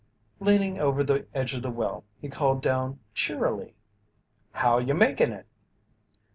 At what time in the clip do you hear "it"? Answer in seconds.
5.31-5.45